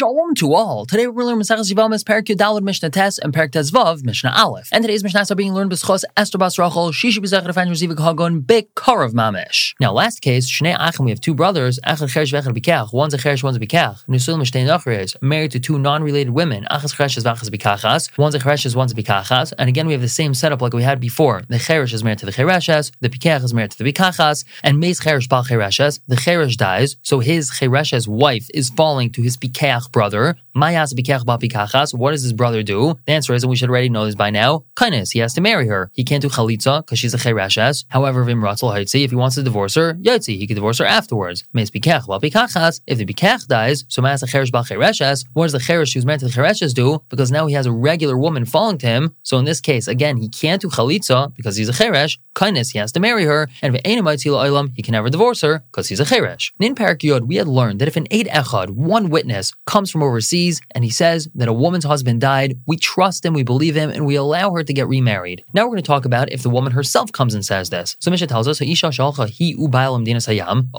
Shalom 0.00 0.34
to 0.36 0.54
all. 0.54 0.86
Today 0.86 1.08
we're 1.08 1.24
learning 1.24 1.42
Maseches 1.42 1.70
Yevamos, 1.70 2.04
Perik 2.04 2.24
Yud 2.24 2.36
Daled, 2.36 2.62
Mishnah 2.62 2.88
Tes, 2.88 3.18
and 3.18 3.34
Perik 3.34 3.52
Tes 3.52 3.70
Vav, 3.70 4.02
Mishnah 4.02 4.32
Aleph. 4.34 4.70
And 4.72 4.82
today's 4.82 5.02
Mishnahs 5.02 5.30
are 5.30 5.34
being 5.34 5.52
learned 5.52 5.70
b'schos 5.70 6.04
Esther 6.16 6.38
Bas 6.38 6.58
Rachel, 6.58 6.90
Shishi 6.90 7.18
B'zech 7.18 7.42
Refain 7.42 7.68
Rezivik 7.68 8.02
Hagon, 8.02 8.40
Bekarav 8.40 9.12
Mamish. 9.12 9.74
Now, 9.78 9.92
last 9.92 10.22
case, 10.22 10.50
Shnei 10.50 10.74
Achim, 10.74 11.04
we 11.04 11.10
have 11.10 11.20
two 11.20 11.34
brothers, 11.34 11.78
Echad 11.86 12.08
Cheresh 12.08 12.32
Vechad 12.32 12.56
Bikach, 12.56 12.94
one's 12.94 13.12
a 13.12 13.18
Cheresh, 13.18 13.42
one's 13.42 13.58
a 13.58 13.60
Bikach. 13.60 14.06
Nusul 14.06 14.38
Mishtein 14.38 14.74
Achres, 14.74 15.16
married 15.20 15.50
to 15.50 15.60
two 15.60 15.78
non-related 15.78 16.30
women, 16.30 16.66
Achas 16.70 16.96
Cheresh 16.96 17.22
Vachas 17.22 17.50
Bikachas, 17.50 18.16
one's 18.16 18.34
a 18.34 18.38
Cheresh, 18.38 18.74
one's 18.74 18.92
a 18.92 18.94
Bikachas. 18.94 19.52
And 19.58 19.68
again, 19.68 19.86
we 19.86 19.92
have 19.92 20.00
the 20.00 20.08
same 20.08 20.32
setup 20.32 20.62
like 20.62 20.72
we 20.72 20.82
had 20.82 20.98
before. 20.98 21.42
The 21.48 21.56
Cheresh 21.56 21.92
is 21.92 22.02
married 22.02 22.20
to 22.20 22.26
the 22.26 22.32
Chereshes, 22.32 22.90
the 23.00 23.10
Bikach 23.10 23.44
is 23.44 23.52
married 23.52 23.72
to 23.72 23.84
the 23.84 23.92
Bikachas, 23.92 24.46
and 24.62 24.80
Meis 24.80 24.98
Cheresh 24.98 25.28
Bal 25.28 25.44
Chereshes, 25.44 26.00
the 26.08 26.16
Cheresh 26.16 26.56
dies, 26.56 26.96
so 27.02 27.18
his 27.18 27.50
Cheresh's 27.50 28.08
wife 28.08 28.48
is 28.54 28.70
falling 28.70 29.10
to 29.10 29.20
his 29.20 29.36
Bikach 29.36 29.89
brother, 29.92 30.36
Bikachas. 30.54 31.94
What 31.94 32.12
does 32.12 32.22
his 32.22 32.32
brother 32.32 32.62
do? 32.62 32.98
The 33.06 33.12
answer 33.12 33.34
is, 33.34 33.42
and 33.42 33.50
we 33.50 33.56
should 33.56 33.70
already 33.70 33.88
know 33.88 34.04
this 34.04 34.14
by 34.14 34.30
now, 34.30 34.64
kindness. 34.74 35.10
He 35.12 35.18
has 35.20 35.34
to 35.34 35.40
marry 35.40 35.66
her. 35.68 35.90
He 35.94 36.04
can't 36.04 36.22
do 36.22 36.28
chalitza 36.28 36.84
because 36.84 36.98
she's 36.98 37.14
a 37.14 37.18
chereshes. 37.18 37.84
However, 37.88 38.24
vim 38.24 38.40
ratzel 38.40 38.74
haitzi, 38.74 39.04
if 39.04 39.10
he 39.10 39.16
wants 39.16 39.36
to 39.36 39.42
divorce 39.42 39.74
her, 39.74 39.94
yotzi, 39.94 40.36
he 40.38 40.46
can 40.46 40.54
divorce 40.56 40.78
her 40.78 40.86
afterwards. 40.86 41.44
If 41.54 41.70
the 41.72 43.06
bikach 43.06 43.46
dies, 43.46 43.84
so 43.88 44.02
a 44.02 44.06
cheresh 44.06 44.50
bal 44.50 44.64
chereshes. 44.64 45.24
What 45.34 45.44
does 45.44 45.52
the 45.52 45.58
cheresh 45.58 45.94
who's 45.94 46.06
married 46.06 46.20
to 46.20 46.26
the 46.26 46.32
chereshes 46.32 46.74
do? 46.74 47.02
Because 47.08 47.30
now 47.30 47.46
he 47.46 47.54
has 47.54 47.66
a 47.66 47.72
regular 47.72 48.18
woman 48.18 48.44
falling 48.44 48.78
to 48.78 48.86
him. 48.86 49.14
So 49.22 49.38
in 49.38 49.44
this 49.44 49.60
case, 49.60 49.86
again, 49.86 50.16
he 50.16 50.28
can't 50.28 50.62
do 50.62 50.68
chalitza 50.68 51.34
because 51.36 51.56
he's 51.56 51.68
a 51.68 51.72
cheresh. 51.72 52.18
Kindness, 52.34 52.70
he 52.70 52.78
has 52.78 52.92
to 52.92 53.00
marry 53.00 53.24
her. 53.24 53.48
And 53.62 53.76
if 53.76 53.82
oilam, 53.82 54.72
he 54.74 54.82
can 54.82 54.92
never 54.92 55.10
divorce 55.10 55.42
her 55.42 55.60
because 55.70 55.88
he's 55.88 56.00
a 56.00 56.04
cheresh. 56.04 56.52
In 56.58 56.74
Parak 56.74 57.02
Yod, 57.02 57.24
we 57.24 57.36
had 57.36 57.48
learned 57.48 57.80
that 57.80 57.88
if 57.88 57.96
an 57.96 58.06
eid 58.12 58.26
echad, 58.26 58.70
one 58.70 59.10
witness, 59.10 59.52
comes 59.66 59.90
from 59.90 60.02
overseas 60.02 60.39
and 60.74 60.84
he 60.84 60.90
says 60.90 61.28
that 61.34 61.48
a 61.48 61.52
woman's 61.52 61.84
husband 61.84 62.20
died. 62.20 62.58
We 62.66 62.76
trust 62.76 63.24
him, 63.24 63.34
we 63.34 63.42
believe 63.42 63.74
him, 63.74 63.90
and 63.90 64.06
we 64.06 64.14
allow 64.14 64.52
her 64.52 64.62
to 64.62 64.72
get 64.72 64.88
remarried. 64.88 65.44
Now 65.52 65.64
we're 65.64 65.70
going 65.70 65.82
to 65.82 65.86
talk 65.86 66.04
about 66.04 66.32
if 66.32 66.42
the 66.42 66.50
woman 66.50 66.72
herself 66.72 67.12
comes 67.12 67.34
and 67.34 67.44
says 67.44 67.70
this. 67.70 67.96
So 68.00 68.10
Mishnah 68.10 68.28
tells 68.28 68.48
us, 68.48 68.60
a 68.60 68.64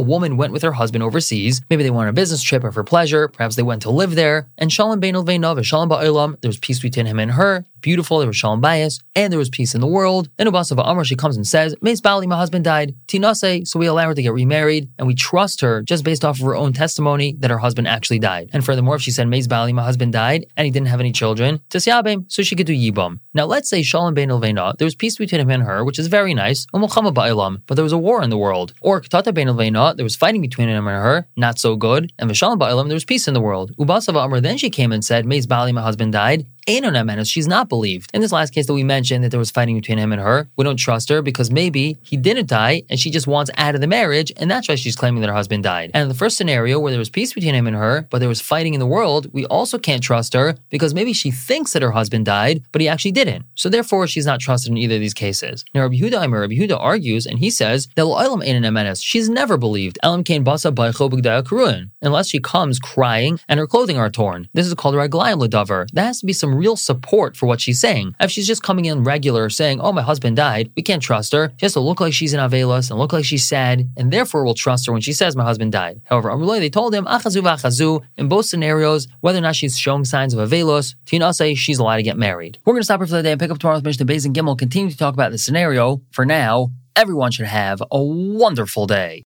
woman 0.00 0.36
went 0.36 0.52
with 0.52 0.62
her 0.62 0.72
husband 0.72 1.02
overseas. 1.02 1.60
Maybe 1.70 1.82
they 1.82 1.90
went 1.90 2.02
on 2.02 2.08
a 2.08 2.12
business 2.12 2.42
trip 2.42 2.64
or 2.64 2.72
for 2.72 2.84
pleasure. 2.84 3.28
Perhaps 3.28 3.56
they 3.56 3.62
went 3.62 3.82
to 3.82 3.90
live 3.90 4.14
there. 4.14 4.48
And 4.58 4.72
Shalom 4.72 5.00
Bein 5.00 5.14
Shalom 5.14 5.88
Ba'ilam, 5.88 6.40
there 6.40 6.48
was 6.48 6.58
peace 6.58 6.80
between 6.80 7.06
him 7.06 7.18
and 7.18 7.32
her 7.32 7.64
beautiful, 7.80 8.18
there 8.18 8.26
was 8.26 8.36
shalom 8.36 8.62
bayis, 8.62 9.00
and 9.14 9.32
there 9.32 9.38
was 9.38 9.50
peace 9.50 9.74
in 9.74 9.80
the 9.80 9.86
world. 9.86 10.28
Then 10.36 10.46
Ubasava 10.46 10.84
Amr, 10.84 11.04
she 11.04 11.16
comes 11.16 11.36
and 11.36 11.46
says, 11.46 11.74
Meis 11.80 12.00
Bali, 12.00 12.26
my 12.26 12.36
husband 12.36 12.64
died. 12.64 12.94
Tinase, 13.06 13.66
so 13.66 13.78
we 13.78 13.86
allow 13.86 14.06
her 14.06 14.14
to 14.14 14.22
get 14.22 14.32
remarried, 14.32 14.88
and 14.98 15.06
we 15.06 15.14
trust 15.14 15.60
her 15.60 15.82
just 15.82 16.04
based 16.04 16.24
off 16.24 16.38
of 16.40 16.46
her 16.46 16.56
own 16.56 16.72
testimony 16.72 17.36
that 17.40 17.50
her 17.50 17.58
husband 17.58 17.88
actually 17.88 18.18
died. 18.18 18.50
And 18.52 18.64
furthermore, 18.64 18.96
if 18.96 19.02
she 19.02 19.10
said, 19.10 19.28
Meis 19.28 19.46
Bali, 19.46 19.72
my 19.72 19.84
husband 19.84 20.12
died, 20.12 20.46
and 20.56 20.64
he 20.64 20.70
didn't 20.70 20.88
have 20.88 21.00
any 21.00 21.12
children, 21.12 21.60
Tisyabim, 21.70 22.30
so 22.30 22.42
she 22.42 22.56
could 22.56 22.66
do 22.66 22.74
Yibam. 22.74 23.20
Now 23.34 23.46
let's 23.46 23.68
say 23.68 23.82
Shalom 23.82 24.14
Bein 24.14 24.30
Elveina, 24.30 24.76
there 24.78 24.86
was 24.86 24.94
peace 24.94 25.16
between 25.16 25.40
him 25.40 25.50
and 25.50 25.62
her, 25.62 25.84
which 25.84 25.98
is 25.98 26.08
very 26.08 26.34
nice, 26.34 26.66
but 26.72 27.74
there 27.74 27.84
was 27.84 27.92
a 27.92 27.98
war 27.98 28.22
in 28.22 28.30
the 28.30 28.38
world. 28.38 28.74
Or 28.80 29.00
Katata 29.00 29.32
Bein 29.32 29.48
Elveina, 29.48 29.96
there 29.96 30.04
was 30.04 30.16
fighting 30.16 30.40
between 30.40 30.68
him 30.68 30.86
and 30.86 30.96
her, 30.96 31.26
not 31.36 31.58
so 31.58 31.76
good, 31.76 32.12
and 32.18 32.30
Vishalom 32.30 32.58
Ba'ilam, 32.58 32.88
there 32.88 32.94
was 32.94 33.04
peace 33.04 33.28
in 33.28 33.34
the 33.34 33.40
world. 33.40 33.76
Ubasava 33.76 34.16
Amr, 34.24 34.40
then 34.40 34.58
she 34.58 34.70
came 34.70 34.92
and 34.92 35.04
said, 35.04 35.24
Meis 35.24 35.46
Bali, 35.46 35.72
my 35.72 35.82
husband 35.82 36.12
died, 36.12 36.46
She's 37.24 37.48
not 37.48 37.68
believed. 37.68 38.10
In 38.14 38.20
this 38.20 38.32
last 38.32 38.52
case 38.52 38.66
that 38.66 38.74
we 38.74 38.84
mentioned 38.84 39.24
that 39.24 39.30
there 39.30 39.38
was 39.38 39.50
fighting 39.50 39.76
between 39.76 39.98
him 39.98 40.12
and 40.12 40.20
her, 40.20 40.48
we 40.56 40.64
don't 40.64 40.76
trust 40.76 41.08
her 41.08 41.22
because 41.22 41.50
maybe 41.50 41.98
he 42.02 42.16
didn't 42.16 42.46
die 42.48 42.82
and 42.90 43.00
she 43.00 43.10
just 43.10 43.26
wants 43.26 43.50
out 43.56 43.74
of 43.74 43.80
the 43.80 43.86
marriage, 43.86 44.32
and 44.36 44.50
that's 44.50 44.68
why 44.68 44.74
she's 44.74 44.96
claiming 44.96 45.20
that 45.20 45.28
her 45.28 45.34
husband 45.34 45.64
died. 45.64 45.90
And 45.94 46.02
in 46.02 46.08
the 46.08 46.14
first 46.14 46.36
scenario 46.36 46.78
where 46.78 46.90
there 46.92 46.98
was 46.98 47.10
peace 47.10 47.32
between 47.32 47.54
him 47.54 47.66
and 47.66 47.76
her, 47.76 48.06
but 48.10 48.18
there 48.18 48.28
was 48.28 48.40
fighting 48.40 48.74
in 48.74 48.80
the 48.80 48.86
world, 48.86 49.32
we 49.32 49.46
also 49.46 49.78
can't 49.78 50.02
trust 50.02 50.34
her 50.34 50.56
because 50.70 50.94
maybe 50.94 51.12
she 51.12 51.30
thinks 51.30 51.72
that 51.72 51.82
her 51.82 51.92
husband 51.92 52.26
died, 52.26 52.62
but 52.72 52.80
he 52.80 52.88
actually 52.88 53.12
didn't. 53.12 53.46
So 53.54 53.68
therefore, 53.68 54.06
she's 54.06 54.26
not 54.26 54.40
trusted 54.40 54.70
in 54.70 54.76
either 54.76 54.96
of 54.96 55.00
these 55.00 55.14
cases. 55.14 55.64
Now, 55.74 55.82
Rabbi 55.82 55.96
Yehuda, 55.96 56.30
Rabbi 56.30 56.54
Yehuda 56.54 56.78
argues, 56.78 57.26
and 57.26 57.38
he 57.38 57.50
says 57.50 57.88
that 57.96 59.00
she's 59.02 59.28
never 59.28 59.56
believed 59.56 59.98
unless 62.02 62.28
she 62.28 62.40
comes 62.40 62.78
crying 62.78 63.40
and 63.48 63.58
her 63.58 63.66
clothing 63.66 63.98
are 63.98 64.10
torn. 64.10 64.48
This 64.52 64.66
is 64.66 64.74
called 64.74 64.94
raglayim 64.94 65.40
ledavar. 65.40 65.88
That 65.92 66.04
has 66.04 66.20
to 66.20 66.26
be 66.26 66.32
some 66.32 66.57
real 66.58 66.76
support 66.76 67.36
for 67.36 67.46
what 67.46 67.60
she's 67.60 67.80
saying. 67.80 68.14
If 68.20 68.30
she's 68.30 68.46
just 68.46 68.62
coming 68.62 68.84
in 68.84 69.04
regular 69.04 69.48
saying, 69.48 69.80
oh, 69.80 69.92
my 69.92 70.02
husband 70.02 70.36
died, 70.36 70.70
we 70.76 70.82
can't 70.82 71.02
trust 71.02 71.32
her. 71.32 71.52
She 71.56 71.64
has 71.66 71.72
to 71.74 71.80
look 71.80 72.00
like 72.00 72.12
she's 72.12 72.34
in 72.34 72.40
Avelos 72.40 72.90
and 72.90 72.98
look 72.98 73.12
like 73.12 73.24
she's 73.24 73.46
sad, 73.46 73.88
and 73.96 74.12
therefore 74.12 74.44
we'll 74.44 74.54
trust 74.54 74.86
her 74.86 74.92
when 74.92 75.00
she 75.00 75.12
says, 75.12 75.36
my 75.36 75.44
husband 75.44 75.72
died. 75.72 76.00
However, 76.04 76.30
Amrullah, 76.30 76.58
they 76.58 76.70
told 76.70 76.94
him, 76.94 77.04
achazu 77.06 77.42
v'achazu, 77.42 78.02
in 78.16 78.28
both 78.28 78.46
scenarios, 78.46 79.08
whether 79.20 79.38
or 79.38 79.42
not 79.42 79.56
she's 79.56 79.78
showing 79.78 80.04
signs 80.04 80.34
of 80.34 80.48
Avelos, 80.48 80.94
say 81.34 81.54
she's 81.54 81.78
allowed 81.78 81.96
to 81.96 82.02
get 82.02 82.16
married. 82.16 82.58
We're 82.64 82.74
going 82.74 82.80
to 82.80 82.84
stop 82.84 83.00
here 83.00 83.06
for 83.06 83.14
the 83.14 83.22
day 83.22 83.32
and 83.32 83.40
pick 83.40 83.50
up 83.50 83.58
tomorrow 83.58 83.78
with 83.78 83.84
Mishnah 83.84 84.06
Beis 84.06 84.26
and 84.26 84.34
Gimel, 84.34 84.58
continue 84.58 84.90
to 84.90 84.96
talk 84.96 85.14
about 85.14 85.30
the 85.30 85.38
scenario. 85.38 86.00
For 86.10 86.24
now, 86.26 86.70
everyone 86.96 87.30
should 87.30 87.46
have 87.46 87.80
a 87.90 88.02
wonderful 88.02 88.86
day. 88.86 89.16